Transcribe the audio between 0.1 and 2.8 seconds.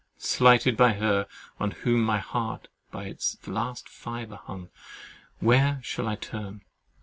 Slighted by her, on whom my heart